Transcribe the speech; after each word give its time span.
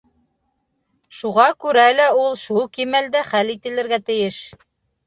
Шуға 1.17 1.45
күрә 1.65 1.85
лә 1.99 2.09
ул 2.23 2.35
шул 2.47 2.67
кимәлдә 2.79 3.23
хәл 3.33 3.57
ителергә 3.57 4.03
тейеш. 4.11 4.43